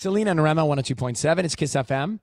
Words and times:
Selena 0.00 0.30
and 0.30 0.42
Rema, 0.42 0.62
102.7. 0.62 1.44
It's 1.44 1.54
KIIS 1.54 1.84
FM. 1.84 2.20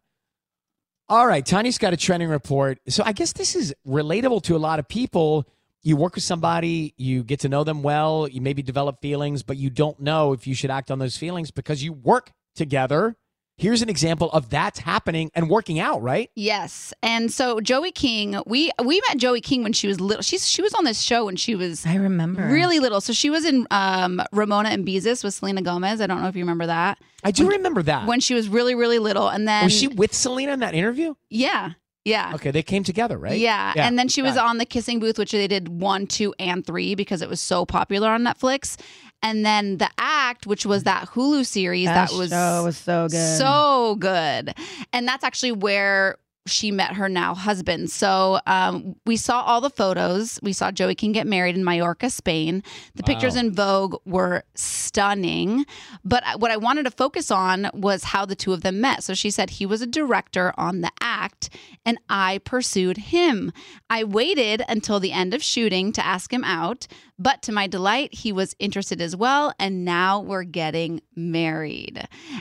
All 1.09 1.27
right, 1.27 1.45
Tanya's 1.45 1.77
got 1.77 1.93
a 1.93 1.97
trending 1.97 2.27
report. 2.27 2.79
So 2.89 3.03
I 3.05 3.11
guess 3.11 3.33
this 3.33 3.55
is 3.55 3.71
relatable 3.87 4.41
to 4.43 4.55
a 4.55 4.57
lot 4.57 4.79
of 4.79 4.87
people. 4.87 5.47
You 5.83 5.95
work 5.95 6.15
with 6.15 6.23
somebody, 6.23 6.95
you 6.97 7.23
get 7.23 7.41
to 7.41 7.49
know 7.49 7.63
them 7.63 7.83
well, 7.83 8.27
you 8.27 8.41
maybe 8.41 8.63
develop 8.63 8.99
feelings, 8.99 9.43
but 9.43 9.57
you 9.57 9.69
don't 9.69 9.99
know 9.99 10.33
if 10.33 10.47
you 10.47 10.55
should 10.55 10.71
act 10.71 10.89
on 10.89 10.97
those 10.97 11.17
feelings 11.17 11.51
because 11.51 11.83
you 11.83 11.93
work 11.93 12.31
together 12.55 13.15
Here's 13.59 13.81
an 13.81 13.89
example 13.89 14.29
of 14.33 14.51
that 14.51 14.77
happening 14.77 15.31
and 15.33 15.49
working 15.49 15.79
out, 15.79 16.03
right? 16.03 16.29
Yes. 16.35 16.93
And 17.01 17.31
so 17.31 17.59
Joey 17.59 17.91
King, 17.91 18.39
we 18.45 18.69
we 18.83 19.01
met 19.09 19.17
Joey 19.17 19.41
King 19.41 19.63
when 19.63 19.73
she 19.73 19.87
was 19.87 19.99
little. 19.99 20.21
She's 20.21 20.47
she 20.47 20.61
was 20.61 20.75
on 20.75 20.83
this 20.85 21.01
show 21.01 21.25
when 21.25 21.35
she 21.37 21.55
was 21.55 21.83
I 21.83 21.95
remember 21.95 22.43
really 22.45 22.77
little. 22.79 23.01
So 23.01 23.13
she 23.13 23.31
was 23.31 23.45
in 23.45 23.65
um, 23.71 24.21
Ramona 24.31 24.69
and 24.69 24.85
Beezus 24.85 25.23
with 25.23 25.33
Selena 25.33 25.63
Gomez. 25.63 26.01
I 26.01 26.05
don't 26.05 26.21
know 26.21 26.27
if 26.27 26.35
you 26.35 26.43
remember 26.43 26.67
that. 26.67 26.99
I 27.23 27.31
do 27.31 27.47
When- 27.47 27.57
remember 27.57 27.81
that. 27.81 28.05
When 28.05 28.19
she 28.19 28.35
was 28.35 28.47
really 28.47 28.75
really 28.75 28.99
little, 28.99 29.27
and 29.27 29.47
then 29.47 29.63
was 29.63 29.73
she 29.73 29.87
with 29.87 30.13
Selena 30.13 30.51
in 30.51 30.59
that 30.59 30.75
interview? 30.75 31.15
Yeah. 31.31 31.71
Yeah. 32.05 32.31
Okay, 32.35 32.51
they 32.51 32.63
came 32.63 32.85
together, 32.85 33.17
right? 33.17 33.37
Yeah. 33.37 33.73
And 33.75 33.99
then 33.99 34.07
she 34.07 34.21
was 34.21 34.37
on 34.37 34.59
the 34.59 34.65
kissing 34.65 34.99
booth, 34.99 35.17
which 35.17 35.33
they 35.33 35.45
did 35.45 35.67
one, 35.67 36.07
two, 36.07 36.33
and 36.39 36.65
three 36.65 36.95
because 36.95 37.21
it 37.21 37.27
was 37.27 37.41
so 37.41 37.65
popular 37.65 38.07
on 38.07 38.23
Netflix. 38.23 38.79
And 39.23 39.45
then 39.45 39.77
the 39.77 39.89
act, 39.97 40.45
which 40.45 40.65
was 40.65 40.83
that 40.83 41.07
Hulu 41.09 41.45
series 41.45 41.87
That 41.87 42.09
that, 42.09 42.17
was 42.17 42.31
was 42.63 42.77
so 42.77 43.07
good. 43.09 43.37
So 43.37 43.95
good. 43.99 44.53
And 44.93 45.07
that's 45.07 45.23
actually 45.23 45.53
where 45.53 46.17
she 46.47 46.71
met 46.71 46.93
her 46.93 47.07
now 47.09 47.35
husband. 47.35 47.91
So 47.91 48.39
um, 48.47 48.95
we 49.05 49.17
saw 49.17 49.41
all 49.41 49.61
the 49.61 49.69
photos. 49.69 50.39
We 50.41 50.53
saw 50.53 50.71
Joey 50.71 50.95
King 50.95 51.11
get 51.11 51.27
married 51.27 51.55
in 51.55 51.63
Mallorca, 51.63 52.09
Spain. 52.09 52.63
The 52.95 53.03
pictures 53.03 53.35
in 53.35 53.53
Vogue 53.53 53.95
were 54.05 54.43
stunning. 54.55 55.65
But 56.03 56.23
what 56.39 56.51
I 56.51 56.57
wanted 56.57 56.83
to 56.83 56.91
focus 56.91 57.29
on 57.29 57.69
was 57.73 58.03
how 58.03 58.25
the 58.25 58.35
two 58.35 58.53
of 58.53 58.61
them 58.61 58.81
met. 58.81 59.03
So 59.03 59.13
she 59.13 59.29
said 59.29 59.49
he 59.49 59.65
was 59.65 59.81
a 59.81 59.87
director 59.87 60.53
on 60.57 60.81
the 60.81 60.91
act, 61.01 61.49
and 61.85 61.97
I 62.09 62.39
pursued 62.39 62.97
him. 62.97 63.51
I 63.89 64.03
waited 64.03 64.63
until 64.67 64.99
the 64.99 65.11
end 65.11 65.33
of 65.33 65.43
shooting 65.43 65.91
to 65.93 66.05
ask 66.05 66.31
him 66.31 66.43
out, 66.43 66.87
but 67.19 67.41
to 67.43 67.51
my 67.51 67.65
delight, 67.65 68.13
he 68.13 68.31
was 68.31 68.55
interested 68.59 69.01
as 69.01 69.15
well. 69.15 69.51
And 69.59 69.83
now 69.83 70.19
we're 70.21 70.43
getting 70.43 71.01
married. 71.15 71.95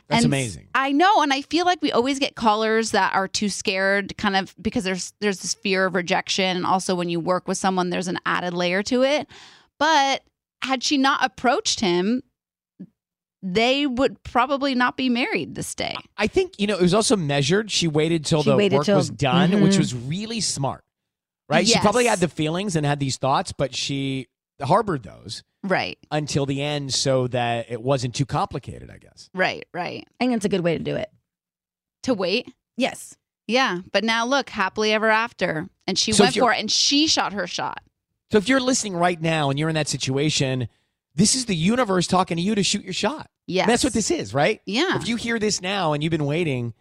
That's 0.08 0.24
And 0.24 0.26
amazing. 0.26 0.68
I 0.74 0.92
know, 0.92 1.22
and 1.22 1.32
I 1.32 1.40
feel 1.42 1.64
like 1.64 1.80
we 1.80 1.92
always 1.92 2.18
get 2.18 2.34
callers 2.34 2.90
that 2.90 3.14
are 3.14 3.26
too 3.26 3.48
scared, 3.48 3.95
kind 4.02 4.36
of 4.36 4.54
because 4.60 4.84
there's 4.84 5.12
there's 5.20 5.40
this 5.40 5.54
fear 5.54 5.86
of 5.86 5.94
rejection, 5.94 6.56
and 6.56 6.66
also 6.66 6.94
when 6.94 7.08
you 7.08 7.20
work 7.20 7.46
with 7.48 7.58
someone, 7.58 7.90
there's 7.90 8.08
an 8.08 8.18
added 8.26 8.54
layer 8.54 8.82
to 8.84 9.02
it. 9.02 9.28
But 9.78 10.22
had 10.62 10.82
she 10.82 10.96
not 10.98 11.24
approached 11.24 11.80
him, 11.80 12.22
they 13.42 13.86
would 13.86 14.22
probably 14.22 14.74
not 14.74 14.96
be 14.96 15.08
married 15.08 15.54
this 15.54 15.74
day. 15.74 15.94
I 16.16 16.26
think, 16.26 16.58
you 16.58 16.66
know, 16.66 16.74
it 16.76 16.82
was 16.82 16.94
also 16.94 17.16
measured. 17.16 17.70
She 17.70 17.86
waited 17.86 18.24
till 18.24 18.42
She 18.42 18.50
the 18.50 18.56
waited 18.56 18.76
work 18.76 18.86
till- 18.86 18.96
was 18.96 19.10
done, 19.10 19.60
which 19.62 19.74
Mhm. 19.74 19.78
was 19.78 19.94
really 19.94 20.40
smart. 20.40 20.82
Right? 21.48 21.66
She 21.68 21.78
probably 21.78 22.06
had 22.06 22.18
the 22.18 22.28
feelings 22.28 22.74
and 22.74 22.84
had 22.84 22.98
these 22.98 23.18
thoughts, 23.18 23.52
but 23.56 23.72
she 23.74 24.26
harbored 24.60 25.04
those 25.04 25.44
Right. 25.62 25.96
until 26.10 26.44
the 26.46 26.60
end 26.60 26.92
so 26.92 27.28
that 27.28 27.70
it 27.70 27.80
wasn't 27.82 28.14
too 28.16 28.26
complicated, 28.26 28.90
I 28.90 28.98
guess. 28.98 29.30
Right, 29.32 29.64
right. 29.72 30.04
I 30.20 30.24
think 30.24 30.34
it's 30.34 30.44
a 30.44 30.48
good 30.48 30.62
way 30.62 30.76
to 30.76 30.82
do 30.82 30.96
it. 30.96 31.08
To 32.04 32.14
wait? 32.14 32.52
Yes. 32.76 33.16
Yeah. 33.46 33.80
But 33.92 34.04
now 34.04 34.26
look, 34.26 34.50
happily 34.50 34.92
ever 34.92 35.10
after. 35.10 35.68
And 35.86 35.98
she 35.98 36.12
So 36.12 36.24
went 36.24 36.36
for 36.36 36.52
it 36.52 36.58
and 36.58 36.70
she 36.70 37.06
shot 37.06 37.32
her 37.32 37.46
shot. 37.46 37.82
So 38.32 38.38
if 38.38 38.48
you're 38.48 38.60
listening 38.60 38.96
right 38.96 39.20
now 39.20 39.50
and 39.50 39.58
you're 39.58 39.68
in 39.68 39.76
that 39.76 39.88
situation, 39.88 40.68
this 41.14 41.34
is 41.34 41.46
the 41.46 41.54
universe 41.54 42.06
talking 42.06 42.36
to 42.36 42.42
you 42.42 42.54
to 42.54 42.62
shoot 42.62 42.82
your 42.82 42.92
shot. 42.92 43.30
Yes. 43.46 43.68
That's 43.68 43.84
what 43.84 43.92
this 43.92 44.10
is, 44.10 44.34
right? 44.34 44.60
Yeah. 44.66 44.96
If 44.96 45.08
you 45.08 45.16
hear 45.16 45.38
this 45.38 45.62
now 45.62 45.92
and 45.92 46.02
you've 46.02 46.10
been 46.10 46.26
waiting, 46.26 46.74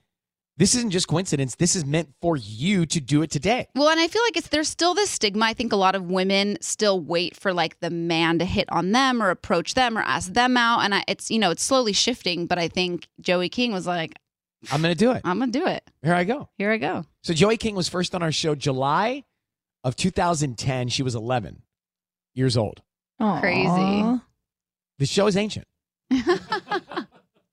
this 0.58 0.74
isn't 0.74 0.92
just 0.92 1.08
coincidence. 1.08 1.56
This 1.56 1.76
is 1.76 1.86
meant 1.86 2.10
for 2.22 2.38
you 2.38 2.86
to 2.88 3.02
do 3.02 3.22
it 3.22 3.30
today. 3.30 3.68
Well, 3.76 3.90
and 3.90 4.00
I 4.00 4.08
feel 4.08 4.24
like 4.24 4.38
it's 4.38 4.48
there's 4.48 4.70
still 4.70 4.94
this 4.94 5.10
stigma. 5.10 5.46
I 5.46 5.54
think 5.54 5.74
a 5.74 5.78
lot 5.78 5.96
of 5.96 6.10
women 6.10 6.58
still 6.62 7.00
wait 7.00 7.36
for 7.36 7.54
like 7.54 7.80
the 7.82 7.90
man 7.90 8.40
to 8.40 8.46
hit 8.46 8.72
on 8.72 8.92
them 8.94 9.22
or 9.22 9.30
approach 9.30 9.74
them 9.74 9.98
or 9.98 10.02
ask 10.02 10.32
them 10.34 10.56
out, 10.56 10.80
and 10.80 10.96
I, 10.96 11.04
it's 11.08 11.30
you 11.30 11.40
know 11.40 11.52
it's 11.52 11.64
slowly 11.64 11.92
shifting. 11.92 12.48
But 12.48 12.58
I 12.58 12.70
think 12.70 13.10
Joey 13.20 13.50
King 13.50 13.74
was 13.74 13.86
like, 13.86 14.14
I'm 14.72 14.82
going 14.82 14.96
to 14.96 14.98
do 14.98 15.12
it. 15.12 15.22
I'm 15.24 15.40
gonna 15.40 15.52
do 15.52 15.66
it. 15.68 15.84
Here 16.02 16.14
I 16.14 16.24
go. 16.24 16.50
Here 16.58 16.72
I 16.72 16.78
go. 16.78 17.04
So 17.24 17.34
Joey 17.34 17.58
King 17.58 17.76
was 17.76 17.88
first 17.88 18.16
on 18.16 18.24
our 18.24 18.32
show 18.32 18.56
July 18.56 19.24
of 19.84 19.96
2010. 19.96 20.90
She 20.90 21.04
was 21.04 21.16
11 21.16 21.62
years 22.34 22.58
old. 22.58 22.82
Crazy. 23.20 24.20
The 24.98 25.06
show 25.06 25.28
is 25.28 25.38
ancient. 25.38 25.68
the 26.10 27.08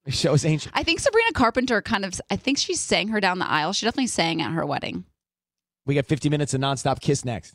show 0.09 0.33
is 0.33 0.45
ancient. 0.45 0.75
I 0.77 0.83
think 0.83 1.01
Sabrina 1.01 1.33
Carpenter 1.33 1.83
kind 1.83 2.05
of. 2.05 2.21
I 2.31 2.37
think 2.37 2.59
she 2.59 2.75
sang 2.75 3.09
her 3.09 3.21
down 3.21 3.39
the 3.39 3.49
aisle. 3.49 3.73
She 3.73 3.87
definitely 3.87 4.07
sang 4.09 4.41
at 4.43 4.53
her 4.53 4.65
wedding. 4.67 5.05
We 5.85 5.95
got 5.95 6.07
50 6.07 6.29
minutes 6.29 6.55
of 6.55 6.61
nonstop 6.61 7.01
kiss 7.01 7.25
next. 7.25 7.55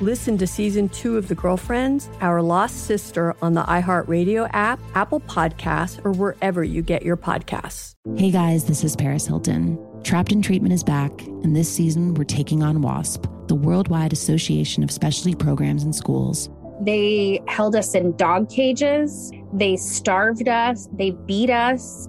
Listen 0.00 0.38
to 0.38 0.46
season 0.46 0.88
two 0.90 1.16
of 1.16 1.26
The 1.26 1.34
Girlfriends, 1.34 2.08
Our 2.20 2.40
Lost 2.40 2.86
Sister 2.86 3.34
on 3.42 3.54
the 3.54 3.64
iHeartRadio 3.64 4.48
app, 4.52 4.78
Apple 4.94 5.18
Podcasts, 5.18 6.04
or 6.04 6.12
wherever 6.12 6.62
you 6.62 6.82
get 6.82 7.02
your 7.02 7.16
podcasts. 7.16 7.94
Hey 8.16 8.30
guys, 8.30 8.66
this 8.66 8.84
is 8.84 8.94
Paris 8.94 9.26
Hilton. 9.26 9.76
Trapped 10.04 10.30
in 10.30 10.40
Treatment 10.40 10.72
is 10.72 10.84
back, 10.84 11.10
and 11.22 11.56
this 11.56 11.68
season 11.68 12.14
we're 12.14 12.22
taking 12.22 12.62
on 12.62 12.80
WASP, 12.80 13.26
the 13.48 13.56
Worldwide 13.56 14.12
Association 14.12 14.84
of 14.84 14.92
Specialty 14.92 15.34
Programs 15.34 15.82
and 15.82 15.92
Schools. 15.92 16.48
They 16.80 17.42
held 17.48 17.74
us 17.74 17.96
in 17.96 18.16
dog 18.16 18.48
cages. 18.50 19.32
They 19.52 19.74
starved 19.74 20.46
us. 20.46 20.88
They 20.92 21.10
beat 21.10 21.50
us. 21.50 22.08